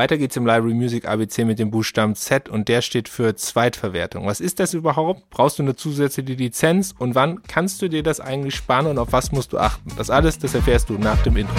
Weiter 0.00 0.16
geht's 0.16 0.34
im 0.38 0.46
Library 0.46 0.72
Music 0.72 1.06
ABC 1.06 1.44
mit 1.44 1.58
dem 1.58 1.70
Buchstaben 1.70 2.14
Z 2.14 2.48
und 2.48 2.68
der 2.68 2.80
steht 2.80 3.06
für 3.06 3.36
Zweitverwertung. 3.36 4.24
Was 4.24 4.40
ist 4.40 4.58
das 4.58 4.72
überhaupt? 4.72 5.28
Brauchst 5.28 5.58
du 5.58 5.62
eine 5.62 5.76
zusätzliche 5.76 6.32
Lizenz 6.32 6.94
und 6.98 7.14
wann 7.14 7.42
kannst 7.42 7.82
du 7.82 7.88
dir 7.88 8.02
das 8.02 8.18
eigentlich 8.18 8.54
sparen 8.54 8.86
und 8.86 8.96
auf 8.96 9.12
was 9.12 9.30
musst 9.30 9.52
du 9.52 9.58
achten? 9.58 9.92
Das 9.98 10.08
alles, 10.08 10.38
das 10.38 10.54
erfährst 10.54 10.88
du 10.88 10.94
nach 10.94 11.22
dem 11.22 11.36
Intro. 11.36 11.54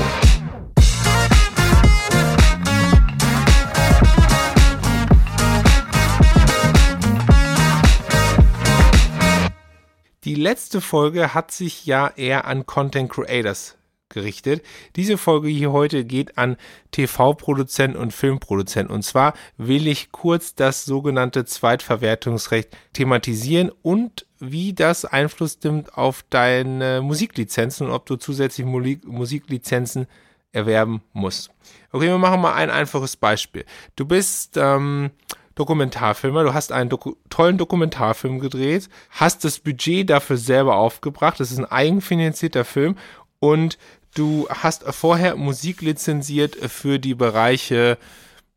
Die 10.23 10.33
letzte 10.33 10.81
Folge 10.81 11.35
hat 11.35 11.51
sich 11.51 11.85
ja 11.85 12.07
eher 12.15 12.45
an 12.45 12.65
Content 12.65 13.11
Creators 13.11 13.77
gerichtet. 14.11 14.63
Diese 14.95 15.17
Folge 15.17 15.47
hier 15.47 15.71
heute 15.71 16.05
geht 16.05 16.37
an 16.37 16.57
TV-Produzenten 16.91 17.97
und 17.97 18.13
Filmproduzenten. 18.13 18.93
Und 18.93 19.03
zwar 19.03 19.33
will 19.57 19.87
ich 19.87 20.11
kurz 20.11 20.55
das 20.55 20.85
sogenannte 20.85 21.45
Zweitverwertungsrecht 21.45 22.69
thematisieren 22.93 23.71
und 23.81 24.25
wie 24.39 24.73
das 24.73 25.05
Einfluss 25.05 25.59
nimmt 25.63 25.97
auf 25.97 26.23
deine 26.29 27.01
Musiklizenzen 27.01 27.87
und 27.87 27.93
ob 27.93 28.05
du 28.05 28.15
zusätzlich 28.15 28.65
Musiklizenzen 28.65 30.07
erwerben 30.51 31.01
musst. 31.13 31.51
Okay, 31.91 32.07
wir 32.07 32.17
machen 32.17 32.41
mal 32.41 32.53
ein 32.53 32.69
einfaches 32.69 33.15
Beispiel. 33.15 33.65
Du 33.95 34.05
bist 34.05 34.57
ähm, 34.57 35.11
Dokumentarfilmer. 35.55 36.43
Du 36.43 36.53
hast 36.53 36.71
einen 36.71 36.89
Doku 36.89 37.15
tollen 37.29 37.57
Dokumentarfilm 37.57 38.39
gedreht, 38.39 38.89
hast 39.09 39.43
das 39.43 39.59
Budget 39.59 40.09
dafür 40.09 40.37
selber 40.37 40.75
aufgebracht. 40.77 41.39
Das 41.39 41.51
ist 41.51 41.59
ein 41.59 41.65
eigenfinanzierter 41.65 42.65
Film 42.65 42.97
und 43.39 43.77
du 44.15 44.47
hast 44.49 44.83
vorher 44.83 45.35
Musik 45.35 45.81
lizenziert 45.81 46.55
für 46.55 46.99
die 46.99 47.15
Bereiche 47.15 47.97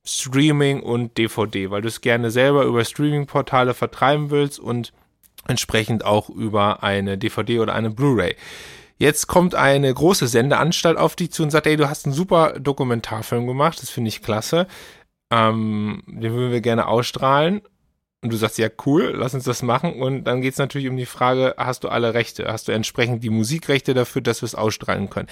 Streaming 0.04 0.80
und 0.80 1.16
DVD, 1.16 1.70
weil 1.70 1.82
du 1.82 1.88
es 1.88 2.00
gerne 2.00 2.30
selber 2.30 2.64
über 2.64 2.84
Streaming-Portale 2.84 3.72
vertreiben 3.72 4.30
willst 4.30 4.60
und 4.60 4.92
entsprechend 5.48 6.04
auch 6.04 6.28
über 6.28 6.82
eine 6.82 7.16
DVD 7.16 7.60
oder 7.60 7.74
eine 7.74 7.90
Blu-ray. 7.90 8.36
Jetzt 8.98 9.26
kommt 9.26 9.54
eine 9.54 9.92
große 9.92 10.28
Sendeanstalt 10.28 10.98
auf 10.98 11.16
dich 11.16 11.32
zu 11.32 11.42
und 11.42 11.50
sagt, 11.50 11.66
ey, 11.66 11.76
du 11.76 11.88
hast 11.88 12.06
einen 12.06 12.14
super 12.14 12.58
Dokumentarfilm 12.60 13.46
gemacht, 13.46 13.82
das 13.82 13.90
finde 13.90 14.08
ich 14.08 14.22
klasse. 14.22 14.66
Ähm, 15.30 16.02
den 16.06 16.32
würden 16.32 16.52
wir 16.52 16.60
gerne 16.60 16.86
ausstrahlen. 16.86 17.62
Und 18.24 18.32
du 18.32 18.38
sagst, 18.38 18.56
ja, 18.56 18.70
cool, 18.86 19.12
lass 19.14 19.34
uns 19.34 19.44
das 19.44 19.62
machen. 19.62 20.00
Und 20.00 20.24
dann 20.24 20.40
geht 20.40 20.54
es 20.54 20.58
natürlich 20.58 20.88
um 20.88 20.96
die 20.96 21.04
Frage, 21.04 21.56
hast 21.58 21.84
du 21.84 21.88
alle 21.88 22.14
Rechte? 22.14 22.50
Hast 22.50 22.68
du 22.68 22.72
entsprechend 22.72 23.22
die 23.22 23.28
Musikrechte 23.28 23.92
dafür, 23.92 24.22
dass 24.22 24.40
wir 24.40 24.46
es 24.46 24.54
ausstrahlen 24.54 25.10
können? 25.10 25.28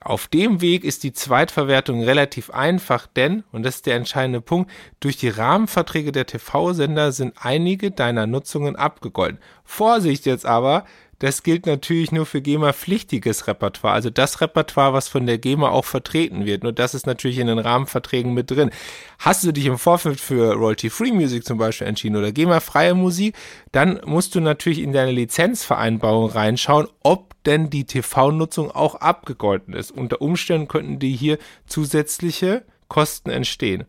Auf 0.00 0.26
dem 0.26 0.60
Weg 0.60 0.82
ist 0.82 1.04
die 1.04 1.12
Zweitverwertung 1.12 2.02
relativ 2.02 2.50
einfach, 2.50 3.06
denn, 3.06 3.44
und 3.52 3.62
das 3.62 3.76
ist 3.76 3.86
der 3.86 3.94
entscheidende 3.94 4.40
Punkt, 4.40 4.72
durch 4.98 5.18
die 5.18 5.28
Rahmenverträge 5.28 6.10
der 6.10 6.26
TV-Sender 6.26 7.12
sind 7.12 7.34
einige 7.40 7.92
deiner 7.92 8.26
Nutzungen 8.26 8.74
abgegolten. 8.74 9.38
Vorsicht 9.62 10.26
jetzt 10.26 10.46
aber, 10.46 10.86
das 11.24 11.42
gilt 11.42 11.64
natürlich 11.64 12.12
nur 12.12 12.26
für 12.26 12.42
GEMA-pflichtiges 12.42 13.46
Repertoire, 13.46 13.94
also 13.94 14.10
das 14.10 14.42
Repertoire, 14.42 14.92
was 14.92 15.08
von 15.08 15.24
der 15.24 15.38
GEMA 15.38 15.70
auch 15.70 15.86
vertreten 15.86 16.44
wird. 16.44 16.62
Nur 16.62 16.74
das 16.74 16.92
ist 16.92 17.06
natürlich 17.06 17.38
in 17.38 17.46
den 17.46 17.58
Rahmenverträgen 17.58 18.34
mit 18.34 18.50
drin. 18.50 18.70
Hast 19.18 19.42
du 19.42 19.50
dich 19.50 19.64
im 19.64 19.78
Vorfeld 19.78 20.20
für 20.20 20.52
Royalty-Free 20.52 21.12
Music 21.12 21.46
zum 21.46 21.56
Beispiel 21.56 21.86
entschieden 21.86 22.16
oder 22.16 22.30
GEMA-freie 22.30 22.94
Musik, 22.94 23.34
dann 23.72 24.02
musst 24.04 24.34
du 24.34 24.40
natürlich 24.40 24.80
in 24.80 24.92
deine 24.92 25.12
Lizenzvereinbarung 25.12 26.28
reinschauen, 26.28 26.88
ob 27.02 27.32
denn 27.44 27.70
die 27.70 27.86
TV-Nutzung 27.86 28.70
auch 28.70 28.96
abgegolten 28.96 29.72
ist. 29.72 29.92
Unter 29.92 30.20
Umständen 30.20 30.68
könnten 30.68 30.98
die 30.98 31.16
hier 31.16 31.38
zusätzliche 31.64 32.66
Kosten 32.88 33.30
entstehen. 33.30 33.84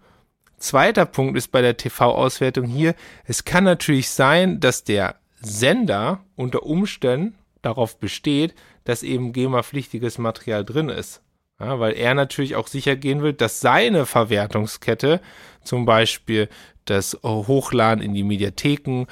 Zweiter 0.58 1.06
Punkt 1.06 1.38
ist 1.38 1.52
bei 1.52 1.62
der 1.62 1.76
TV-Auswertung 1.76 2.64
hier, 2.64 2.96
es 3.26 3.44
kann 3.44 3.66
natürlich 3.66 4.10
sein, 4.10 4.62
dass 4.62 4.86
der 4.86 5.18
Sender 5.46 6.24
unter 6.36 6.64
Umständen 6.64 7.36
darauf 7.62 8.00
besteht, 8.00 8.56
dass 8.84 9.04
eben 9.04 9.34
GEMA-pflichtiges 9.34 10.18
Material 10.18 10.66
drin 10.66 10.90
ist. 10.90 11.22
Ja, 11.60 11.80
weil 11.80 11.94
er 11.94 12.14
natürlich 12.14 12.56
auch 12.56 12.68
sicher 12.68 12.96
gehen 12.96 13.22
will, 13.22 13.34
dass 13.34 13.62
seine 13.62 14.06
Verwertungskette, 14.06 15.22
zum 15.64 15.86
Beispiel 15.86 16.50
das 16.84 17.18
Hochladen 17.24 18.04
in 18.04 18.14
die 18.14 18.24
Mediatheken 18.24 19.06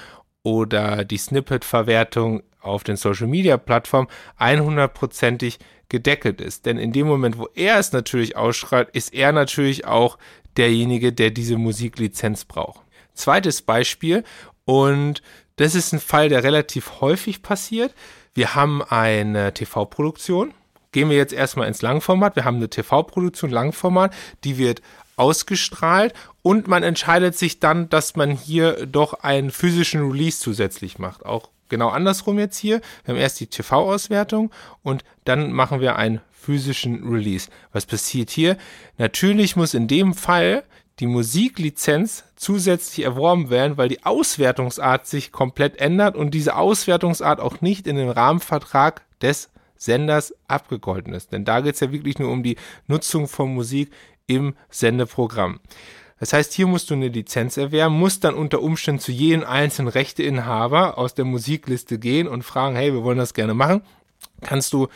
oder 0.43 1.05
die 1.05 1.17
Snippet-Verwertung 1.17 2.43
auf 2.59 2.83
den 2.83 2.97
Social-Media-Plattformen 2.97 4.09
100%ig 4.39 5.57
gedeckelt 5.87 6.41
ist. 6.41 6.65
Denn 6.65 6.77
in 6.77 6.91
dem 6.91 7.07
Moment, 7.07 7.37
wo 7.37 7.47
er 7.55 7.79
es 7.79 7.93
natürlich 7.93 8.35
ausschreibt, 8.35 8.95
ist 8.95 9.13
er 9.13 9.31
natürlich 9.31 9.85
auch 9.85 10.17
derjenige, 10.57 11.13
der 11.13 11.31
diese 11.31 11.57
Musiklizenz 11.57 12.45
braucht. 12.45 12.81
Zweites 13.13 13.61
Beispiel, 13.61 14.23
und 14.65 15.21
das 15.55 15.75
ist 15.75 15.93
ein 15.93 15.99
Fall, 15.99 16.29
der 16.29 16.43
relativ 16.43 17.01
häufig 17.01 17.41
passiert. 17.41 17.93
Wir 18.33 18.55
haben 18.55 18.81
eine 18.81 19.53
TV-Produktion. 19.53 20.53
Gehen 20.91 21.09
wir 21.09 21.17
jetzt 21.17 21.33
erstmal 21.33 21.67
ins 21.67 21.81
Langformat. 21.81 22.35
Wir 22.35 22.45
haben 22.45 22.57
eine 22.57 22.69
TV-Produktion, 22.69 23.49
Langformat, 23.49 24.13
die 24.43 24.57
wird 24.57 24.81
ausgestrahlt 25.15 26.13
und 26.41 26.67
man 26.67 26.83
entscheidet 26.83 27.37
sich 27.37 27.59
dann, 27.59 27.89
dass 27.89 28.15
man 28.15 28.31
hier 28.31 28.85
doch 28.85 29.13
einen 29.13 29.51
physischen 29.51 30.09
Release 30.11 30.39
zusätzlich 30.39 30.97
macht. 30.99 31.25
Auch 31.25 31.49
genau 31.69 31.89
andersrum 31.89 32.39
jetzt 32.39 32.57
hier. 32.57 32.81
Wir 33.05 33.13
haben 33.13 33.21
erst 33.21 33.39
die 33.39 33.47
TV-Auswertung 33.47 34.51
und 34.81 35.03
dann 35.25 35.51
machen 35.51 35.81
wir 35.81 35.95
einen 35.95 36.21
physischen 36.31 37.07
Release. 37.07 37.49
Was 37.71 37.85
passiert 37.85 38.29
hier? 38.29 38.57
Natürlich 38.97 39.55
muss 39.55 39.73
in 39.73 39.87
dem 39.87 40.13
Fall 40.13 40.63
die 40.99 41.07
Musiklizenz 41.07 42.23
zusätzlich 42.35 43.05
erworben 43.05 43.49
werden, 43.49 43.77
weil 43.77 43.89
die 43.89 44.03
Auswertungsart 44.03 45.07
sich 45.07 45.31
komplett 45.31 45.79
ändert 45.79 46.15
und 46.15 46.31
diese 46.31 46.55
Auswertungsart 46.55 47.39
auch 47.39 47.61
nicht 47.61 47.87
in 47.87 47.95
den 47.95 48.09
Rahmenvertrag 48.09 49.01
des 49.21 49.49
Senders 49.75 50.33
abgegolten 50.47 51.13
ist. 51.13 51.31
Denn 51.31 51.45
da 51.45 51.61
geht 51.61 51.75
es 51.75 51.81
ja 51.81 51.91
wirklich 51.91 52.19
nur 52.19 52.31
um 52.31 52.43
die 52.43 52.57
Nutzung 52.87 53.27
von 53.27 53.53
Musik 53.53 53.91
im 54.27 54.55
Sendeprogramm. 54.69 55.59
Das 56.19 56.31
heißt, 56.31 56.53
hier 56.53 56.67
musst 56.67 56.89
du 56.89 56.93
eine 56.93 57.09
Lizenz 57.09 57.57
erwerben, 57.57 57.99
musst 57.99 58.23
dann 58.23 58.35
unter 58.35 58.61
Umständen 58.61 59.01
zu 59.01 59.11
jedem 59.11 59.43
einzelnen 59.43 59.89
Rechteinhaber 59.89 60.97
aus 60.97 61.15
der 61.15 61.25
Musikliste 61.25 61.99
gehen 61.99 62.29
und 62.29 62.43
fragen, 62.43 62.75
hey, 62.75 62.93
wir 62.93 63.03
wollen 63.03 63.17
das 63.17 63.33
gerne 63.33 63.53
machen. 63.53 63.81
Kannst 64.41 64.71
du 64.71 64.87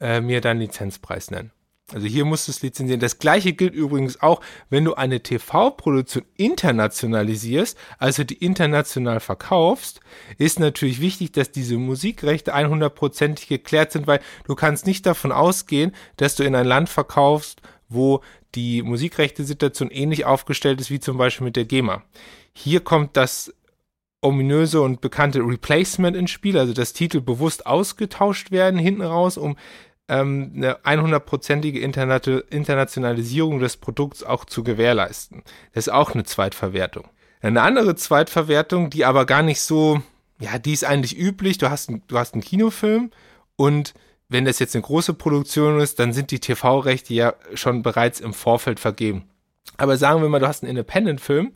äh, 0.00 0.20
mir 0.20 0.40
deinen 0.40 0.60
Lizenzpreis 0.60 1.32
nennen? 1.32 1.50
Also 1.92 2.06
hier 2.06 2.26
musst 2.26 2.46
du 2.46 2.52
es 2.52 2.60
lizenzieren. 2.60 3.00
Das 3.00 3.18
gleiche 3.18 3.54
gilt 3.54 3.74
übrigens 3.74 4.20
auch, 4.20 4.42
wenn 4.68 4.84
du 4.84 4.94
eine 4.94 5.22
TV-Produktion 5.22 6.24
internationalisierst, 6.36 7.78
also 7.98 8.24
die 8.24 8.34
international 8.34 9.20
verkaufst, 9.20 10.00
ist 10.36 10.60
natürlich 10.60 11.00
wichtig, 11.00 11.32
dass 11.32 11.50
diese 11.50 11.78
Musikrechte 11.78 12.54
100%ig 12.54 13.48
geklärt 13.48 13.92
sind, 13.92 14.06
weil 14.06 14.20
du 14.46 14.54
kannst 14.54 14.86
nicht 14.86 15.06
davon 15.06 15.32
ausgehen, 15.32 15.92
dass 16.18 16.34
du 16.34 16.42
in 16.42 16.54
ein 16.54 16.66
Land 16.66 16.90
verkaufst, 16.90 17.62
wo 17.88 18.20
die 18.54 18.82
Musikrechte-Situation 18.82 19.90
ähnlich 19.90 20.26
aufgestellt 20.26 20.80
ist 20.80 20.90
wie 20.90 21.00
zum 21.00 21.16
Beispiel 21.16 21.46
mit 21.46 21.56
der 21.56 21.64
GEMA. 21.64 22.02
Hier 22.52 22.80
kommt 22.80 23.16
das 23.16 23.54
ominöse 24.20 24.80
und 24.82 25.00
bekannte 25.00 25.40
Replacement 25.40 26.16
ins 26.16 26.30
Spiel, 26.30 26.58
also 26.58 26.72
dass 26.72 26.92
Titel 26.92 27.20
bewusst 27.20 27.66
ausgetauscht 27.66 28.50
werden 28.50 28.78
hinten 28.78 29.02
raus, 29.02 29.38
um 29.38 29.56
ähm, 30.08 30.52
eine 30.56 31.02
100-prozentige 31.02 31.78
Internationalisierung 31.78 33.58
des 33.60 33.76
Produkts 33.76 34.24
auch 34.24 34.44
zu 34.44 34.62
gewährleisten. 34.64 35.42
Das 35.72 35.86
ist 35.86 35.92
auch 35.92 36.12
eine 36.14 36.24
Zweitverwertung. 36.24 37.08
Eine 37.40 37.62
andere 37.62 37.94
Zweitverwertung, 37.94 38.90
die 38.90 39.04
aber 39.04 39.26
gar 39.26 39.42
nicht 39.42 39.60
so, 39.60 40.02
ja, 40.40 40.58
die 40.58 40.72
ist 40.72 40.84
eigentlich 40.84 41.16
üblich. 41.16 41.58
Du 41.58 41.70
hast, 41.70 41.90
du 42.08 42.18
hast 42.18 42.34
einen 42.34 42.42
Kinofilm 42.42 43.10
und 43.56 43.94
wenn 44.28 44.44
das 44.44 44.58
jetzt 44.58 44.74
eine 44.74 44.82
große 44.82 45.14
Produktion 45.14 45.80
ist, 45.80 45.98
dann 45.98 46.12
sind 46.12 46.30
die 46.30 46.40
TV-Rechte 46.40 47.14
ja 47.14 47.34
schon 47.54 47.82
bereits 47.82 48.20
im 48.20 48.34
Vorfeld 48.34 48.78
vergeben. 48.80 49.24
Aber 49.76 49.96
sagen 49.96 50.20
wir 50.22 50.28
mal, 50.28 50.40
du 50.40 50.48
hast 50.48 50.62
einen 50.62 50.70
Independent-Film 50.70 51.52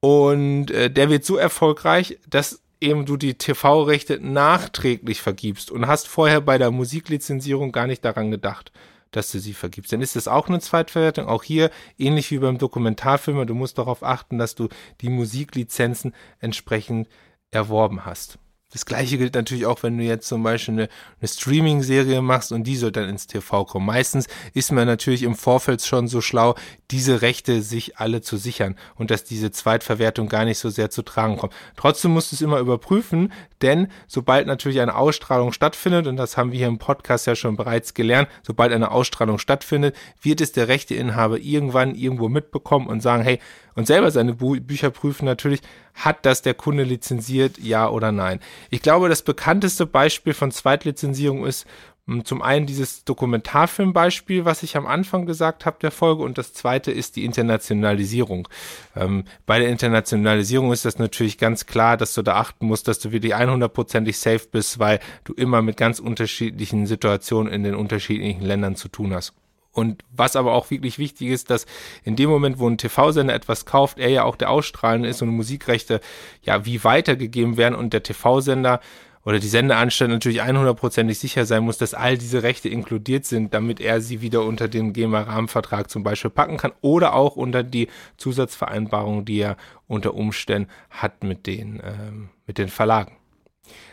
und 0.00 0.70
äh, 0.70 0.90
der 0.90 1.10
wird 1.10 1.24
so 1.24 1.36
erfolgreich, 1.36 2.18
dass 2.28 2.62
eben 2.80 3.06
du 3.06 3.16
die 3.16 3.34
TV-Rechte 3.34 4.20
nachträglich 4.20 5.20
vergibst 5.20 5.70
und 5.70 5.86
hast 5.86 6.08
vorher 6.08 6.40
bei 6.40 6.58
der 6.58 6.70
Musiklizenzierung 6.70 7.72
gar 7.72 7.86
nicht 7.86 8.04
daran 8.04 8.30
gedacht, 8.30 8.72
dass 9.10 9.32
du 9.32 9.38
sie 9.38 9.54
vergibst. 9.54 9.92
Dann 9.92 10.02
ist 10.02 10.16
das 10.16 10.28
auch 10.28 10.48
eine 10.48 10.60
Zweitverwertung. 10.60 11.26
Auch 11.26 11.42
hier, 11.42 11.70
ähnlich 11.98 12.30
wie 12.30 12.38
beim 12.38 12.58
Dokumentarfilmer, 12.58 13.46
du 13.46 13.54
musst 13.54 13.78
darauf 13.78 14.02
achten, 14.02 14.38
dass 14.38 14.54
du 14.54 14.68
die 15.00 15.08
Musiklizenzen 15.08 16.14
entsprechend 16.38 17.08
erworben 17.50 18.04
hast. 18.04 18.38
Das 18.72 18.84
gleiche 18.84 19.16
gilt 19.16 19.36
natürlich 19.36 19.64
auch, 19.64 19.84
wenn 19.84 19.96
du 19.96 20.02
jetzt 20.02 20.26
zum 20.26 20.42
Beispiel 20.42 20.74
eine, 20.74 20.88
eine 21.20 21.28
Streaming-Serie 21.28 22.20
machst 22.20 22.50
und 22.50 22.64
die 22.64 22.74
soll 22.74 22.90
dann 22.90 23.08
ins 23.08 23.28
TV 23.28 23.64
kommen. 23.64 23.86
Meistens 23.86 24.26
ist 24.54 24.72
man 24.72 24.88
natürlich 24.88 25.22
im 25.22 25.36
Vorfeld 25.36 25.82
schon 25.82 26.08
so 26.08 26.20
schlau, 26.20 26.56
diese 26.90 27.22
Rechte 27.22 27.62
sich 27.62 27.98
alle 27.98 28.22
zu 28.22 28.36
sichern 28.36 28.74
und 28.96 29.12
dass 29.12 29.22
diese 29.22 29.52
Zweitverwertung 29.52 30.28
gar 30.28 30.44
nicht 30.44 30.58
so 30.58 30.68
sehr 30.68 30.90
zu 30.90 31.02
tragen 31.02 31.36
kommt. 31.36 31.54
Trotzdem 31.76 32.10
musst 32.10 32.32
du 32.32 32.36
es 32.36 32.42
immer 32.42 32.58
überprüfen, 32.58 33.32
denn 33.62 33.86
sobald 34.08 34.48
natürlich 34.48 34.80
eine 34.80 34.96
Ausstrahlung 34.96 35.52
stattfindet, 35.52 36.08
und 36.08 36.16
das 36.16 36.36
haben 36.36 36.50
wir 36.50 36.58
hier 36.58 36.66
im 36.66 36.78
Podcast 36.78 37.28
ja 37.28 37.36
schon 37.36 37.56
bereits 37.56 37.94
gelernt, 37.94 38.28
sobald 38.42 38.72
eine 38.72 38.90
Ausstrahlung 38.90 39.38
stattfindet, 39.38 39.94
wird 40.20 40.40
es 40.40 40.50
der 40.50 40.66
Rechteinhaber 40.66 41.38
irgendwann 41.38 41.94
irgendwo 41.94 42.28
mitbekommen 42.28 42.88
und 42.88 43.00
sagen, 43.00 43.22
hey, 43.22 43.38
und 43.76 43.86
selber 43.86 44.10
seine 44.10 44.34
Bücher 44.34 44.90
prüfen 44.90 45.26
natürlich, 45.26 45.60
hat 45.94 46.26
das 46.26 46.42
der 46.42 46.54
Kunde 46.54 46.82
lizenziert, 46.82 47.58
ja 47.58 47.88
oder 47.88 48.10
nein. 48.10 48.40
Ich 48.70 48.82
glaube, 48.82 49.08
das 49.08 49.22
bekannteste 49.22 49.86
Beispiel 49.86 50.34
von 50.34 50.50
Zweitlizenzierung 50.50 51.46
ist 51.46 51.66
hm, 52.06 52.24
zum 52.24 52.40
einen 52.40 52.66
dieses 52.66 53.04
Dokumentarfilmbeispiel, 53.04 54.44
was 54.44 54.62
ich 54.62 54.76
am 54.76 54.86
Anfang 54.86 55.26
gesagt 55.26 55.66
habe 55.66 55.78
der 55.80 55.90
Folge, 55.90 56.22
und 56.22 56.38
das 56.38 56.52
zweite 56.52 56.90
ist 56.90 57.16
die 57.16 57.24
Internationalisierung. 57.24 58.48
Ähm, 58.94 59.24
bei 59.44 59.58
der 59.58 59.68
Internationalisierung 59.68 60.72
ist 60.72 60.84
das 60.84 60.98
natürlich 60.98 61.36
ganz 61.36 61.66
klar, 61.66 61.96
dass 61.96 62.14
du 62.14 62.22
da 62.22 62.36
achten 62.36 62.66
musst, 62.66 62.88
dass 62.88 62.98
du 62.98 63.12
wirklich 63.12 63.34
100%ig 63.34 64.18
safe 64.18 64.46
bist, 64.50 64.78
weil 64.78 65.00
du 65.24 65.34
immer 65.34 65.62
mit 65.62 65.76
ganz 65.76 65.98
unterschiedlichen 65.98 66.86
Situationen 66.86 67.52
in 67.52 67.62
den 67.62 67.74
unterschiedlichen 67.74 68.42
Ländern 68.42 68.76
zu 68.76 68.88
tun 68.88 69.12
hast. 69.12 69.34
Und 69.76 70.02
was 70.10 70.36
aber 70.36 70.54
auch 70.54 70.70
wirklich 70.70 70.98
wichtig 70.98 71.28
ist, 71.28 71.50
dass 71.50 71.66
in 72.02 72.16
dem 72.16 72.30
Moment, 72.30 72.58
wo 72.58 72.66
ein 72.66 72.78
TV-Sender 72.78 73.34
etwas 73.34 73.66
kauft, 73.66 73.98
er 73.98 74.08
ja 74.08 74.24
auch 74.24 74.36
der 74.36 74.48
Ausstrahlende 74.50 75.06
ist 75.06 75.20
und 75.20 75.28
Musikrechte 75.28 76.00
ja 76.40 76.64
wie 76.64 76.82
weitergegeben 76.82 77.58
werden 77.58 77.74
und 77.74 77.92
der 77.92 78.02
TV-Sender 78.02 78.80
oder 79.22 79.38
die 79.38 79.48
Sendeanstalt 79.48 80.10
natürlich 80.10 80.42
100%ig 80.42 81.18
sicher 81.18 81.44
sein 81.44 81.62
muss, 81.64 81.76
dass 81.76 81.92
all 81.92 82.16
diese 82.16 82.42
Rechte 82.42 82.70
inkludiert 82.70 83.26
sind, 83.26 83.52
damit 83.52 83.78
er 83.80 84.00
sie 84.00 84.22
wieder 84.22 84.44
unter 84.44 84.66
den 84.66 84.94
GEMA-Rahmenvertrag 84.94 85.90
zum 85.90 86.02
Beispiel 86.02 86.30
packen 86.30 86.56
kann 86.56 86.72
oder 86.80 87.12
auch 87.12 87.36
unter 87.36 87.62
die 87.62 87.88
Zusatzvereinbarung, 88.16 89.26
die 89.26 89.40
er 89.40 89.58
unter 89.88 90.14
Umständen 90.14 90.70
hat 90.88 91.22
mit 91.22 91.46
den, 91.46 91.82
ähm, 91.84 92.30
mit 92.46 92.56
den 92.56 92.68
Verlagen. 92.68 93.18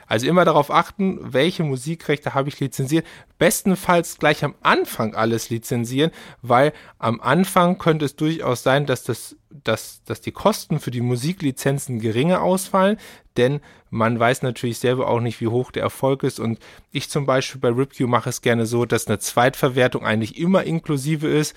Also 0.08 0.28
immer 0.28 0.46
darauf 0.46 0.70
achten, 0.70 1.20
welche 1.22 1.64
Musikrechte 1.64 2.34
habe 2.34 2.50
ich 2.50 2.60
lizenziert. 2.60 3.06
Bestenfalls 3.38 4.18
gleich 4.18 4.44
am 4.44 4.56
Anfang 4.62 5.16
alles 5.16 5.50
lizenzieren, 5.50 6.12
weil 6.42 6.74
am 7.00 7.22
Anfang 7.22 7.78
könnte 7.78 8.06
es 8.06 8.16
durchaus 8.16 8.64
sein, 8.64 8.86
dass 8.86 9.04
das, 9.04 9.36
dass, 9.50 10.04
dass 10.04 10.22
die 10.22 10.32
Kosten 10.32 10.80
für 10.80 10.92
die 10.92 11.02
Musiklizenzen 11.02 12.00
geringer 12.00 12.42
ausfallen, 12.42 12.98
denn 13.38 13.62
man 13.90 14.20
weiß 14.20 14.42
natürlich 14.42 14.80
selber 14.80 15.08
auch 15.08 15.20
nicht, 15.20 15.40
wie 15.42 15.48
hoch 15.48 15.72
der 15.72 15.84
Erfolg 15.84 16.24
ist. 16.24 16.40
Und 16.40 16.60
ich 16.92 17.10
zum 17.10 17.26
Beispiel 17.26 17.62
bei 17.62 17.70
RipQ 17.70 18.02
mache 18.02 18.30
es 18.30 18.42
gerne 18.42 18.66
so, 18.66 18.86
dass 18.86 19.08
eine 19.08 19.20
Zweitverwertung 19.20 20.06
eigentlich 20.06 20.38
immer 20.38 20.64
inklusive 20.64 21.28
ist. 21.28 21.56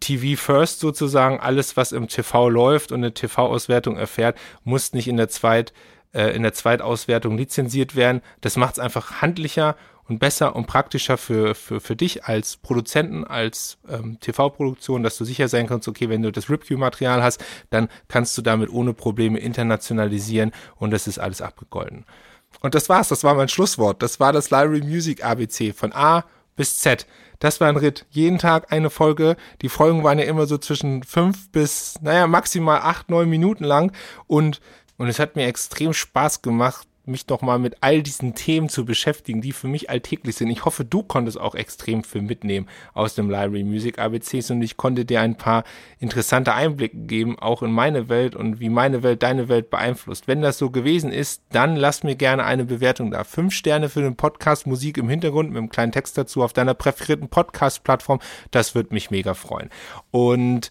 TV 0.00 0.40
First 0.40 0.80
sozusagen, 0.80 1.38
alles, 1.38 1.76
was 1.76 1.92
im 1.92 2.08
TV 2.08 2.48
läuft 2.48 2.90
und 2.90 2.98
eine 2.98 3.14
TV-Auswertung 3.14 3.96
erfährt, 3.96 4.36
muss 4.64 4.92
nicht 4.94 5.06
in 5.06 5.16
der 5.16 5.28
Zweitverwertung 5.28 5.95
äh, 6.16 6.30
in 6.30 6.42
der 6.42 6.54
Zweitauswertung 6.54 7.36
lizenziert 7.36 7.94
werden. 7.94 8.22
Das 8.40 8.56
macht 8.56 8.74
es 8.74 8.78
einfach 8.78 9.20
handlicher 9.20 9.76
und 10.08 10.18
besser 10.18 10.56
und 10.56 10.66
praktischer 10.66 11.18
für, 11.18 11.54
für, 11.54 11.80
für 11.80 11.94
dich 11.94 12.24
als 12.24 12.56
Produzenten, 12.56 13.24
als 13.24 13.76
ähm, 13.88 14.18
TV-Produktion, 14.20 15.02
dass 15.02 15.18
du 15.18 15.24
sicher 15.24 15.48
sein 15.48 15.66
kannst, 15.66 15.88
okay, 15.88 16.08
wenn 16.08 16.22
du 16.22 16.32
das 16.32 16.48
RipQ-Material 16.48 17.22
hast, 17.22 17.44
dann 17.70 17.88
kannst 18.08 18.38
du 18.38 18.42
damit 18.42 18.70
ohne 18.70 18.94
Probleme 18.94 19.38
internationalisieren 19.38 20.52
und 20.76 20.90
das 20.90 21.06
ist 21.06 21.18
alles 21.18 21.42
abgegolten. 21.42 22.06
Und 22.60 22.74
das 22.74 22.88
war's, 22.88 23.08
das 23.08 23.22
war 23.22 23.34
mein 23.34 23.48
Schlusswort. 23.48 24.02
Das 24.02 24.18
war 24.18 24.32
das 24.32 24.50
Library 24.50 24.80
Music 24.80 25.22
ABC 25.22 25.72
von 25.72 25.92
A 25.92 26.24
bis 26.54 26.78
Z. 26.78 27.06
Das 27.38 27.60
war 27.60 27.68
ein 27.68 27.76
Ritt. 27.76 28.06
Jeden 28.10 28.38
Tag 28.38 28.72
eine 28.72 28.88
Folge. 28.88 29.36
Die 29.60 29.68
Folgen 29.68 30.02
waren 30.04 30.18
ja 30.18 30.24
immer 30.24 30.46
so 30.46 30.56
zwischen 30.56 31.02
fünf 31.02 31.50
bis, 31.50 31.96
naja, 32.00 32.26
maximal 32.26 32.80
acht, 32.80 33.10
neun 33.10 33.28
Minuten 33.28 33.64
lang. 33.64 33.92
Und 34.26 34.62
und 34.98 35.08
es 35.08 35.18
hat 35.18 35.36
mir 35.36 35.46
extrem 35.46 35.92
Spaß 35.92 36.42
gemacht, 36.42 36.86
mich 37.06 37.26
doch 37.26 37.40
mal 37.40 37.58
mit 37.58 37.76
all 37.80 38.02
diesen 38.02 38.34
Themen 38.34 38.68
zu 38.68 38.84
beschäftigen, 38.84 39.40
die 39.40 39.52
für 39.52 39.68
mich 39.68 39.90
alltäglich 39.90 40.36
sind. 40.36 40.50
Ich 40.50 40.64
hoffe, 40.64 40.84
du 40.84 41.02
konntest 41.02 41.38
auch 41.38 41.54
extrem 41.54 42.02
viel 42.04 42.22
mitnehmen 42.22 42.68
aus 42.94 43.14
dem 43.14 43.30
Library 43.30 43.64
Music 43.64 43.98
ABCs 43.98 44.50
und 44.50 44.62
ich 44.62 44.76
konnte 44.76 45.04
dir 45.04 45.20
ein 45.20 45.36
paar 45.36 45.64
interessante 45.98 46.54
Einblicke 46.54 46.96
geben, 46.96 47.38
auch 47.38 47.62
in 47.62 47.70
meine 47.70 48.08
Welt 48.08 48.34
und 48.34 48.60
wie 48.60 48.68
meine 48.68 49.02
Welt 49.02 49.22
deine 49.22 49.48
Welt 49.48 49.70
beeinflusst. 49.70 50.26
Wenn 50.26 50.42
das 50.42 50.58
so 50.58 50.70
gewesen 50.70 51.12
ist, 51.12 51.42
dann 51.50 51.76
lass 51.76 52.02
mir 52.02 52.16
gerne 52.16 52.44
eine 52.44 52.64
Bewertung 52.64 53.10
da. 53.10 53.24
Fünf 53.24 53.54
Sterne 53.54 53.88
für 53.88 54.02
den 54.02 54.16
Podcast 54.16 54.66
Musik 54.66 54.98
im 54.98 55.08
Hintergrund 55.08 55.50
mit 55.50 55.58
einem 55.58 55.70
kleinen 55.70 55.92
Text 55.92 56.18
dazu 56.18 56.42
auf 56.42 56.52
deiner 56.52 56.74
präferierten 56.74 57.28
Podcast-Plattform. 57.28 58.20
Das 58.50 58.74
würde 58.74 58.92
mich 58.92 59.10
mega 59.10 59.34
freuen. 59.34 59.70
Und 60.10 60.70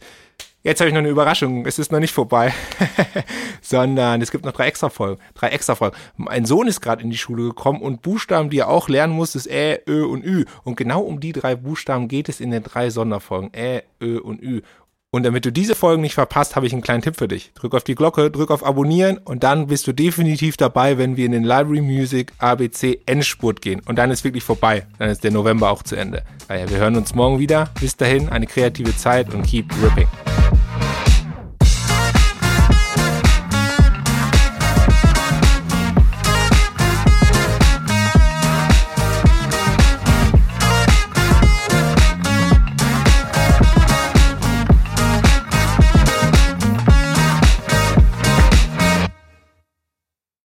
Jetzt 0.66 0.80
habe 0.80 0.90
ich 0.90 0.96
noch 0.96 1.00
eine 1.00 1.10
Überraschung. 1.10 1.68
Es 1.68 1.78
ist 1.78 1.92
noch 1.92 2.00
nicht 2.00 2.12
vorbei, 2.12 2.52
sondern 3.62 4.20
es 4.24 4.32
gibt 4.32 4.46
noch 4.46 4.52
drei 4.52 4.66
extra 4.66 4.90
Folgen. 4.90 5.22
Drei 5.36 5.50
extra 5.50 5.76
Folgen. 5.76 5.96
Mein 6.18 6.46
Sohn 6.46 6.66
ist 6.66 6.82
gerade 6.82 7.04
in 7.04 7.12
die 7.12 7.20
Schule 7.20 7.44
gekommen 7.44 7.84
und 7.84 8.02
Buchstaben, 8.02 8.50
die 8.50 8.58
er 8.58 8.70
auch 8.70 8.90
lernen 8.90 9.14
muss, 9.14 9.36
ist 9.36 9.46
Ä, 9.46 9.82
Ö 9.88 10.06
und 10.06 10.26
Ü. 10.26 10.46
Und 10.64 10.76
genau 10.76 11.02
um 11.02 11.20
die 11.20 11.34
drei 11.34 11.56
Buchstaben 11.56 12.08
geht 12.08 12.30
es 12.30 12.40
in 12.40 12.50
den 12.50 12.64
drei 12.64 12.90
Sonderfolgen. 12.90 13.52
Ä, 13.54 13.84
Ö 14.02 14.18
und 14.18 14.42
Ü. 14.42 14.62
Und 15.12 15.22
damit 15.22 15.46
du 15.46 15.52
diese 15.52 15.76
Folgen 15.76 16.02
nicht 16.02 16.16
verpasst, 16.16 16.56
habe 16.56 16.66
ich 16.66 16.74
einen 16.74 16.82
kleinen 16.82 17.04
Tipp 17.04 17.16
für 17.16 17.28
dich. 17.28 17.54
Drück 17.54 17.76
auf 17.76 17.84
die 17.84 17.94
Glocke, 17.94 18.32
drück 18.32 18.50
auf 18.50 18.66
Abonnieren 18.66 19.20
und 19.20 19.44
dann 19.44 19.68
bist 19.68 19.86
du 19.86 19.94
definitiv 19.94 20.58
dabei, 20.58 20.98
wenn 20.98 21.16
wir 21.16 21.28
in 21.28 21.32
den 21.32 21.44
Library 21.44 21.82
Music 21.82 22.34
ABC 22.40 23.02
Endspurt 23.06 23.62
gehen. 23.62 23.84
Und 23.86 23.98
dann 23.98 24.10
ist 24.10 24.24
wirklich 24.24 24.44
vorbei. 24.44 24.88
Dann 24.98 25.12
ist 25.12 25.24
der 25.24 25.32
November 25.32 25.70
auch 25.70 25.84
zu 25.84 25.96
Ende. 25.96 26.24
Daher, 26.48 26.68
wir 26.72 26.78
hören 26.78 26.96
uns 26.96 27.14
morgen 27.14 27.38
wieder. 27.38 27.70
Bis 27.80 27.96
dahin, 27.96 28.30
eine 28.30 28.48
kreative 28.48 28.98
Zeit 28.98 29.32
und 29.32 29.44
keep 29.44 29.72
ripping. 29.84 30.08